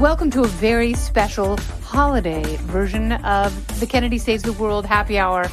[0.00, 5.50] Welcome to a very special holiday version of the Kennedy Saves the World Happy Hour.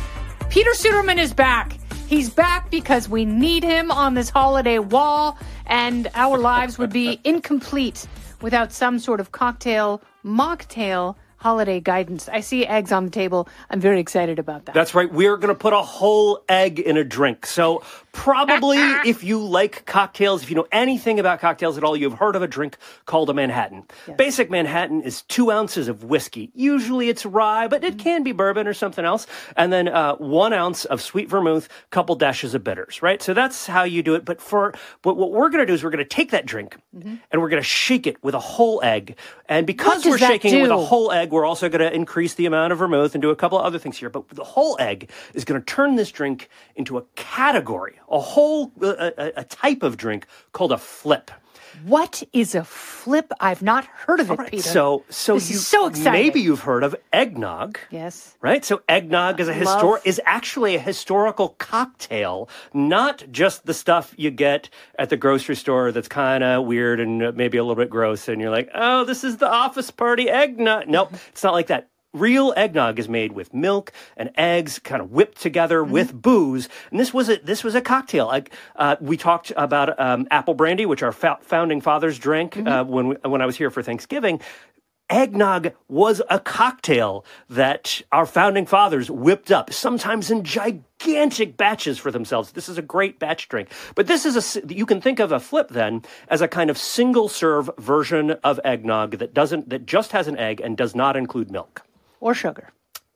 [0.52, 1.80] Peter Suderman is back.
[2.06, 5.36] He's back because we need him on this holiday wall,
[5.66, 8.06] and our lives would be incomplete
[8.40, 12.30] without some sort of cocktail, mocktail holiday guidance.
[12.30, 13.48] I see eggs on the table.
[13.70, 14.74] I'm very excited about that.
[14.74, 15.12] That's right.
[15.12, 17.46] We're going to put a whole egg in a drink.
[17.46, 17.84] So,
[18.16, 22.36] probably if you like cocktails, if you know anything about cocktails at all, you've heard
[22.36, 23.84] of a drink called a Manhattan.
[24.08, 24.18] Yes.
[24.18, 26.50] Basic Manhattan is two ounces of whiskey.
[26.56, 29.28] Usually it's rye, but it can be bourbon or something else.
[29.58, 33.22] And then uh, one ounce of sweet vermouth, couple dashes of bitters, right?
[33.22, 34.26] So that's how you do it.
[34.26, 36.78] But for but what we're going to do is we're going to take that drink
[37.32, 39.18] and we're going to shake it with a whole egg.
[39.48, 42.46] And because we're shaking it with a whole egg, we're also going to increase the
[42.46, 44.10] amount of vermouth and do a couple of other things here.
[44.10, 48.72] But the whole egg is going to turn this drink into a category, a whole
[48.82, 51.32] a, a, type of drink called a flip.
[51.84, 53.32] What is a flip?
[53.40, 54.64] I've not heard of it, Peter.
[54.64, 56.14] So, so This you so exciting.
[56.14, 57.78] maybe you've heard of eggnog.
[57.90, 58.38] yes.
[58.42, 58.64] Right?
[58.64, 64.32] So eggnog is a histor- is actually a historical cocktail, not just the stuff you
[64.32, 68.30] get at the grocery store that's kind of weird and maybe a little bit gross
[68.30, 71.90] and you're like, "Oh, this is the office party eggnog." Nope, it's not like that.
[72.16, 75.92] Real eggnog is made with milk and eggs, kind of whipped together Mm-hmm.
[75.92, 76.70] with booze.
[76.92, 78.28] And this was a this was a cocktail.
[78.28, 82.68] Like, uh, we talked about um, apple brandy, which our fou- founding fathers drank Mm-hmm.
[82.68, 84.40] uh, when we, when I was here for Thanksgiving
[85.08, 92.10] eggnog was a cocktail that our founding fathers whipped up, sometimes in gigantic batches for
[92.10, 92.54] themselves.
[92.54, 93.70] This is a great batch drink.
[93.94, 96.78] But this is a, you can think of a flip then as a kind of
[96.80, 101.16] single serve version of eggnog that doesn't, that just has an egg and does not
[101.16, 101.84] include milk
[102.26, 102.68] Or sugar.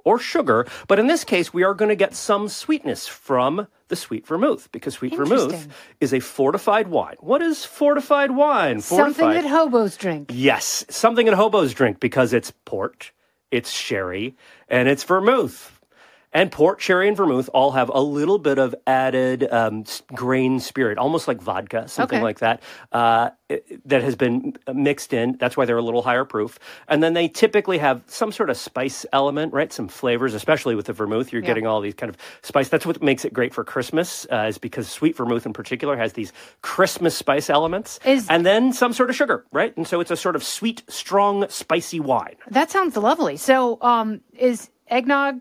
[0.05, 0.65] or sugar.
[0.87, 4.69] But in this case, we are going to get some sweetness from the sweet vermouth
[4.71, 5.67] because sweet vermouth
[5.99, 7.15] is a fortified wine.
[7.19, 8.79] What is fortified wine?
[8.81, 9.15] Fortified.
[9.15, 10.31] Something that hobos drink.
[10.33, 13.11] Yes, something that hobos drink because it's port,
[13.51, 14.35] it's sherry,
[14.69, 15.78] and it's vermouth.
[16.31, 20.99] And port, sherry, and vermouth all have a little bit of added um, grain spirit,
[20.99, 22.23] almost like vodka, something Okay.
[22.23, 23.31] like that, uh,
[23.85, 25.37] that has been mixed in.
[25.39, 26.59] That's why they're a little higher proof.
[26.87, 29.73] And then they typically have some sort of spice element, right?
[29.73, 31.33] Some flavors, especially with the vermouth.
[31.33, 32.69] You're getting all these kind of spice.
[32.69, 36.13] That's what makes it great for Christmas, uh, is because sweet vermouth in particular has
[36.13, 36.31] these
[36.61, 37.99] Christmas spice elements.
[38.05, 39.75] Is- and then some sort of sugar, right?
[39.75, 42.35] And so it's a sort of sweet, strong, spicy wine.
[42.51, 43.35] That sounds lovely.
[43.37, 45.39] So, um, is eggnog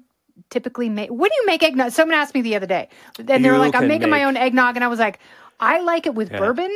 [0.50, 1.10] typically made?
[1.10, 1.93] When do you make eggnog?
[1.93, 2.88] Someone asked me the other day,
[3.19, 5.19] and they were like, "I'm can making my make- own eggnog," and I was like,
[5.60, 6.71] "I like it with bourbon."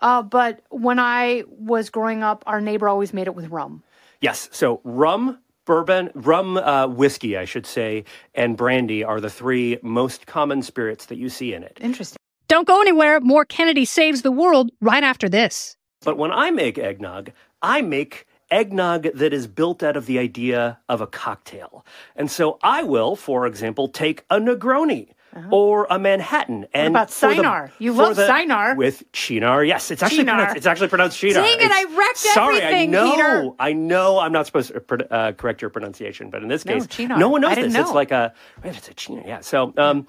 [0.00, 3.82] Uh, but when I was growing up, our neighbor always made it with rum.
[4.20, 4.48] Yes.
[4.52, 8.04] So rum, bourbon, rum, uh, whiskey, I should say,
[8.34, 11.78] and brandy are the three most common spirits that you see in it.
[11.80, 12.18] Interesting.
[12.48, 13.20] Don't go anywhere.
[13.20, 15.76] More Kennedy Saves the World right after this.
[16.04, 17.30] But when I make eggnog,
[17.62, 21.84] I make eggnog that is built out of the idea of a cocktail.
[22.16, 25.08] And so I will, for example, take a Negroni.
[25.50, 27.02] Or a Manhattan, and Uh-huh.
[27.02, 27.70] about for the- Cynar?
[27.80, 28.76] You love the- Cynar.
[28.76, 29.64] with Chinar.
[29.64, 30.34] Yes, it's actually Chinar.
[30.36, 31.42] pronounced, it's actually pronounced Chinar.
[31.42, 33.50] Dang it, I wrecked sorry, everything, I know, Peter.
[33.58, 37.18] I know, I'm not supposed to uh, correct your pronunciation, but in this case, Chinar.
[37.18, 37.74] no one knows this.
[37.74, 38.32] It's like a
[38.62, 39.24] it's a Chinar.
[39.26, 39.40] Yeah.
[39.40, 40.06] So, um,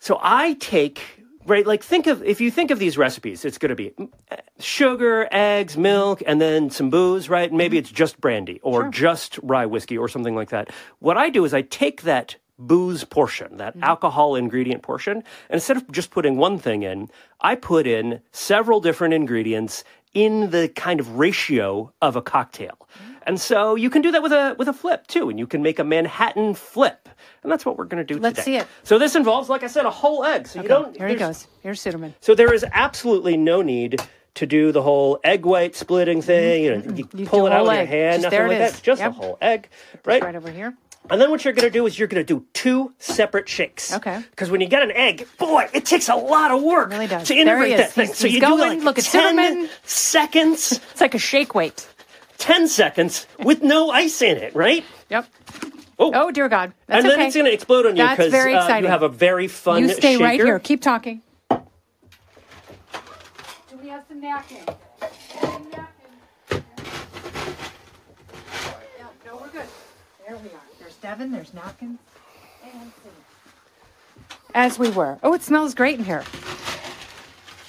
[0.00, 1.00] so I take
[1.46, 4.10] right, like think of if you think of these recipes, it's going to be mm,
[4.30, 7.48] uh, sugar, eggs, milk, and then some booze, right?
[7.48, 10.70] And maybe it's just brandy or just rye whiskey or something like that.
[10.98, 15.76] What I do is I take that booze portion, that alcohol ingredient portion, and instead
[15.76, 17.10] of just putting one thing in,
[17.40, 22.88] I put in several different ingredients in the kind of ratio of a cocktail.
[23.26, 25.62] And so you can do that with a with a flip too, and you can
[25.62, 27.08] make a Manhattan flip.
[27.42, 28.44] And that's what we're going to do Let's today.
[28.44, 28.66] see it.
[28.84, 30.46] So this involves, like I said, a whole egg.
[30.46, 30.96] So you don't.
[30.96, 31.46] Here he goes.
[31.62, 32.14] Here's Suderman.
[32.20, 34.00] So there is absolutely no need
[34.34, 36.64] to do the whole egg white splitting thing.
[36.64, 37.18] You know, you, Mm-hmm.
[37.18, 38.72] You pull it out with your hand, Just nothing like is.
[38.72, 38.82] that.
[38.82, 39.10] Just Yep.
[39.10, 39.68] a whole egg,
[40.04, 40.22] Right.
[40.22, 40.34] right?
[40.34, 40.74] over here.
[41.10, 43.92] And then what you're going to do is you're going to do two separate shakes.
[43.92, 44.22] Okay.
[44.30, 47.28] Because when you get an egg, boy, it takes a lot of work really does.
[47.28, 48.06] to integrate that thing.
[48.06, 48.56] He's- so he's you going.
[48.56, 49.68] do like Look at 10 Cinnamon.
[49.84, 51.86] seconds, It's like a shake weight.
[52.38, 54.84] 10 seconds with no ice in it, right?
[55.10, 55.26] Yep.
[55.98, 56.10] Oh.
[56.14, 56.72] Oh dear God.
[56.86, 57.26] That's and then okay.
[57.26, 60.16] it's going to explode on you because uh, you have a very fun You stay
[60.16, 60.58] right here.
[60.58, 61.22] Keep talking.
[61.50, 61.58] Do
[63.80, 64.66] we have some napkins?
[69.24, 69.66] No, we're good.
[70.26, 70.62] There we are.
[70.78, 71.32] There's Devin.
[71.32, 71.98] There's napkins.
[72.64, 72.92] And
[74.54, 75.18] As we were.
[75.22, 76.24] Oh, it smells great in here.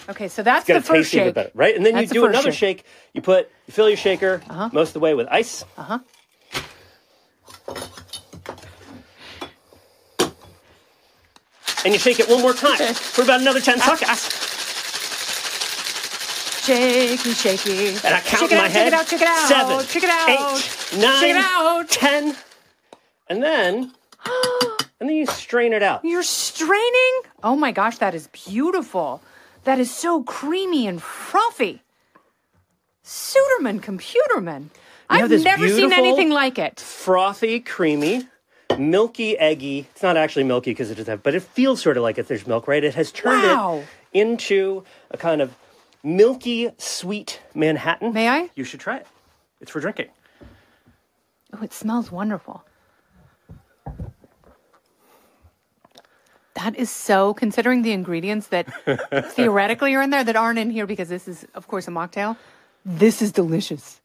[0.07, 1.33] Okay, so that's the first shake.
[1.33, 1.75] better, right?
[1.75, 2.79] And then That's you do another shake.
[2.79, 2.85] shake.
[3.13, 4.41] You put you fill your shaker
[4.71, 5.65] most of the way with ice.
[5.77, 5.99] Uh huh.
[11.85, 14.41] and you shake it one more time for about another 10 seconds.
[16.65, 17.89] Shaky, shaky.
[17.89, 18.91] And I count check in my out, head.
[18.91, 19.47] Check it out, check it out.
[19.47, 20.29] Seven, check it out.
[20.29, 21.89] eight, nine, check it out.
[21.89, 22.35] ten,
[23.29, 23.91] and then
[24.99, 26.03] and then you strain it out.
[26.03, 27.21] You're straining?
[27.43, 29.21] Oh my gosh, that is beautiful.
[29.65, 31.81] That is so creamy and frothy.
[33.03, 34.69] Suderman, computerman.
[35.09, 36.79] I've never seen anything like it.
[36.79, 38.27] Frothy, creamy,
[38.79, 39.87] milky, eggy.
[39.91, 42.27] It's not actually milky because it doesn't have, but it feels sort of like if
[42.27, 42.83] there's milk, right?
[42.83, 43.83] It has turned Wow.
[44.13, 45.55] it into a kind of
[46.03, 48.13] milky, sweet Manhattan.
[48.13, 48.49] May I?
[48.55, 49.07] You should try it.
[49.61, 50.09] It's for drinking.
[51.53, 52.63] Oh, it smells wonderful.
[56.65, 58.65] That is so, considering the ingredients that
[59.33, 62.37] theoretically are in there that aren't in here because this is, of course, a mocktail.
[62.83, 64.01] This is delicious.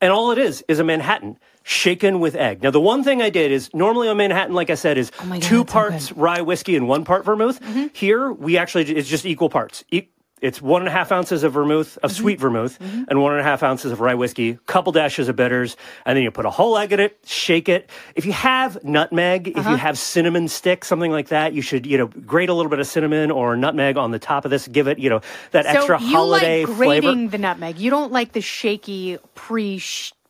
[0.00, 2.62] And all it is is a Manhattan shaken with egg.
[2.62, 5.26] Now, the one thing I did is normally a Manhattan, like I said, is Oh
[5.28, 6.08] God, two so parts.
[6.08, 6.20] Mm-hmm.
[6.20, 7.60] rye whiskey and one part vermouth.
[7.94, 9.84] Here, we actually, it's just equal parts.
[9.90, 10.08] E-
[10.42, 12.20] it's one and a half ounces of vermouth, of Mm-hmm.
[12.20, 12.78] sweet vermouth,
[13.08, 16.22] and one and a half ounces of rye whiskey, couple dashes of bitters, and then
[16.24, 17.88] you put a whole egg in it, shake it.
[18.14, 19.70] If you have nutmeg, if Uh-huh.
[19.70, 22.80] you have cinnamon stick, something like that, you should, you know, grate a little bit
[22.80, 25.20] of cinnamon or nutmeg on the top of this, give it, you know,
[25.52, 27.00] that extra so you holiday like flavor.
[27.02, 27.78] grating the nutmeg.
[27.78, 29.78] You don't like the shaky pre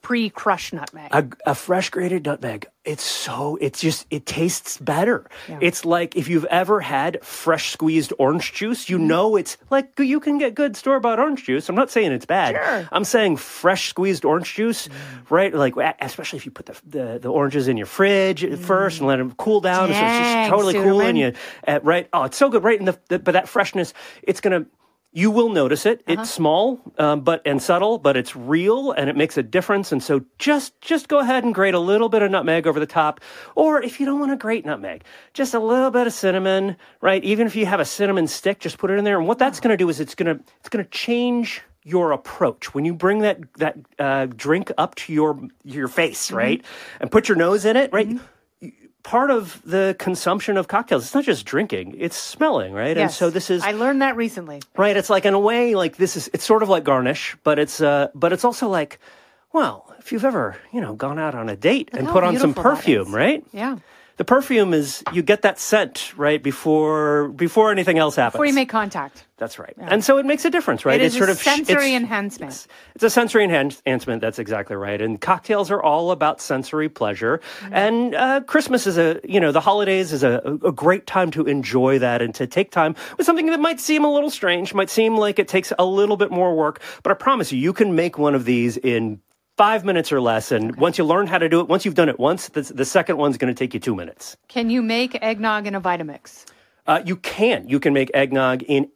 [0.03, 1.09] pre crushed nutmeg.
[1.13, 2.67] a, a fresh grated nutmeg.
[2.85, 5.25] It's so it's just it tastes better.
[5.61, 8.93] It's like if you've ever had fresh squeezed orange juice Mm-hmm.
[8.93, 11.69] you know it's like you can get good store bought orange juice.
[11.69, 12.57] I'm not saying it's bad.
[12.57, 12.89] Sure.
[12.91, 14.89] i'm saying fresh squeezed orange juice
[15.31, 19.07] right like especially if you put the, the, the oranges in your fridge first and
[19.07, 21.33] let them cool down so it's just Dang, totally cool and you.
[21.69, 23.95] Uh, right oh it's so good right in the, the but that freshness
[24.25, 24.67] it's gonna
[25.13, 26.03] you will notice it.
[26.09, 26.23] Uh-huh.
[26.23, 29.93] It's small, um, but and subtle, but it's real, and it makes a difference.
[29.93, 32.87] And so, just just go ahead and grate a little bit of nutmeg over the
[32.87, 33.21] top,
[33.55, 35.05] or if you don't want to grate nutmeg,
[35.35, 37.23] just a little bit of cinnamon, right?
[37.25, 39.19] Even if you have a cinnamon stick, just put it in there.
[39.19, 42.13] And what that's going to do is it's going to it's going to change your
[42.13, 46.37] approach when you bring that that uh, drink up to your your face, Mm-hmm.
[46.37, 46.65] right,
[47.01, 48.09] and put your nose in it, right.
[49.03, 52.97] Part of the consumption of cocktails, it's not just drinking, it's smelling, right?
[52.97, 53.11] Yes.
[53.11, 54.61] And so this is I learned that recently.
[54.77, 54.97] Right.
[54.97, 57.81] It's like in a way, like this is it's sort of like garnish, but it's
[57.81, 59.01] uh but it's also like,
[59.53, 62.55] well, if you've ever, you know, gone out on a date and put on some
[62.55, 63.45] perfume, right?
[63.53, 63.79] Yeah.
[64.17, 68.35] The perfume is you get that scent, right, before before anything else happens.
[68.35, 69.27] Before you make contact.
[69.39, 69.75] That's right.
[69.79, 71.01] And so it makes a difference, right?
[71.01, 72.53] It is it's sort a of sensory it's- enhancement.
[72.53, 72.69] Yes.
[72.95, 74.21] It's a sensory enhancement.
[74.21, 75.01] That's exactly right.
[75.01, 77.41] And cocktails are all about sensory pleasure.
[77.61, 77.75] Mm-hmm.
[77.75, 81.45] And uh, Christmas is a, you know, the holidays is a, a great time to
[81.47, 84.91] enjoy that and to take time with something that might seem a little strange, might
[84.91, 86.81] seem like it takes a little bit more work.
[87.03, 89.21] But I promise you, you can make one of these in
[89.63, 90.51] five minutes or less.
[90.51, 92.85] And once you learn how to do it, once you've done it once, the, the
[92.85, 94.37] second one's going to take you two minutes.
[94.49, 96.47] Can you make eggnog in a Vitamix?
[96.85, 97.69] Uh, you can.
[97.69, 98.89] You can make eggnog in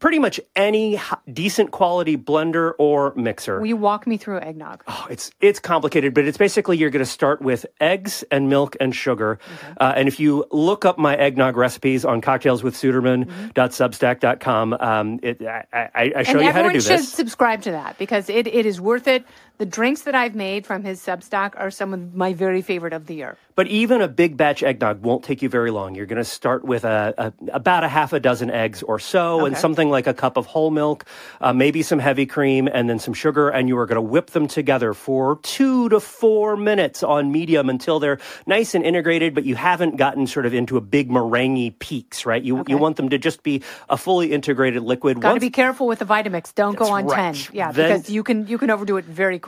[0.00, 3.60] pretty much any h- decent quality blender or mixer.
[3.60, 4.82] Will you walk me through eggnog?
[4.88, 8.76] Oh, it's it's complicated, but it's basically you're going to start with eggs and milk
[8.80, 9.40] and sugar.
[9.80, 16.12] Uh, and if you look up my eggnog recipes on cocktailswithsuderman.substack.com, um, it, I, I,
[16.16, 16.86] I show and you how to do this.
[16.86, 19.24] everyone should subscribe to that because it, it is worth it.
[19.58, 23.06] The drinks that I've made from his Substack are some of my very favorite of
[23.06, 23.36] the year.
[23.56, 25.96] But even a big batch eggnog won't take you very long.
[25.96, 29.46] You're going to start with a, a, about a half a dozen eggs or so,
[29.46, 31.06] and something like a cup of whole milk,
[31.40, 33.48] uh, maybe some heavy cream, and then some sugar.
[33.48, 37.68] And you are going to whip them together for two to four minutes on medium
[37.68, 39.34] until they're nice and integrated.
[39.34, 42.40] But you haven't gotten sort of into a big meringue peaks, right?
[42.44, 42.72] You Okay.
[42.72, 45.20] you want them to just be a fully integrated liquid.
[45.20, 46.54] Got to be careful with the Vitamix.
[46.54, 47.34] Don't go on right.
[47.34, 47.52] ten.
[47.52, 49.47] Yeah, Then- because you can you can overdo it very quickly.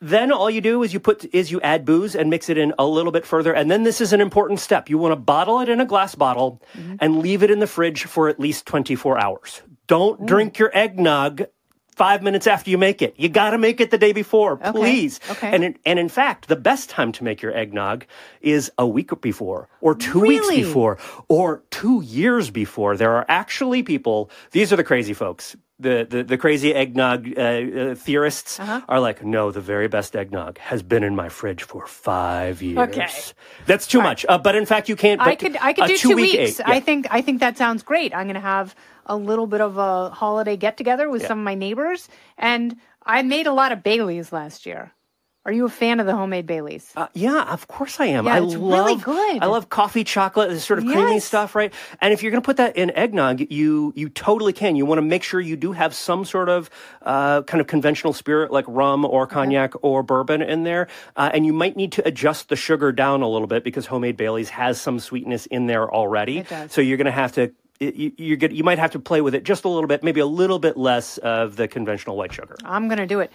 [0.00, 2.74] Then all you do is you put is you add booze and mix it in
[2.78, 4.90] a little bit further, and then this is an important step.
[4.90, 6.96] You want to bottle it in a glass bottle Mm-hmm.
[7.00, 9.62] and leave it in the fridge for at least twenty four hours.
[9.86, 11.46] Don't drink your eggnog
[11.96, 13.14] five minutes after you make it.
[13.16, 15.18] You got to make it the day before, please.
[15.30, 15.50] Okay.
[15.50, 18.04] And in, and in fact, the best time to make your eggnog
[18.42, 20.98] is a week before, or two weeks before,
[21.28, 22.96] or two years before.
[22.98, 24.30] There are actually people.
[24.50, 25.56] These are the crazy folks.
[25.78, 28.80] The, the, the crazy eggnog uh, uh, theorists Uh-huh.
[28.88, 32.78] are like, no, the very best eggnog has been in my fridge for five years.
[32.88, 33.08] Okay.
[33.66, 34.24] That's too much.
[34.26, 35.20] Uh, but in fact, you can't.
[35.20, 36.60] I could I could do two two-week weeks.
[36.60, 38.14] egg- I think I think that sounds great.
[38.14, 41.44] I'm going to have a little bit of a holiday get together with some of
[41.44, 44.92] my neighbors, and I made a lot of Baileys last year.
[45.46, 46.92] Are you a fan of the homemade Baileys?
[46.96, 48.26] Uh, yeah, of course I am.
[48.26, 49.42] Yeah, I it's love, really good.
[49.42, 51.24] I love coffee chocolate, this sort of creamy Yes.
[51.24, 51.72] stuff, right?
[52.00, 54.74] And if you're going to put that in eggnog, you you totally can.
[54.74, 56.68] You want to make sure you do have some sort of
[57.02, 61.46] uh, kind of conventional spirit like rum or cognac or bourbon in there, uh, and
[61.46, 64.80] you might need to adjust the sugar down a little bit because homemade Bailey's has
[64.80, 66.38] some sweetness in there already.
[66.38, 66.72] It does.
[66.72, 69.34] So you're going to have to you, you're good, you might have to play with
[69.34, 72.56] it just a little bit, maybe a little bit less of the conventional white sugar.
[72.64, 73.30] I'm going to do it.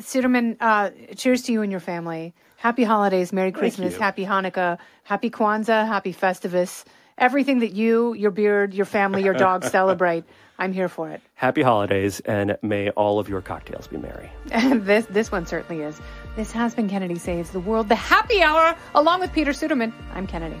[0.00, 2.34] Suderman, uh, cheers to you and your family.
[2.56, 3.98] Happy holidays, Merry Christmas, you.
[4.00, 6.84] Happy Hanukkah, Happy Kwanzaa, Happy Festivus.
[7.18, 10.24] Everything that you, your beard, your family, your dog celebrate.
[10.58, 11.20] I'm here for it.
[11.34, 14.30] Happy holidays, and may all of your cocktails be merry.
[14.50, 16.00] And this this one certainly is.
[16.34, 19.92] This has been Kennedy Saves the World, the happy hour, along with Peter Suderman.
[20.14, 20.60] I'm Kennedy.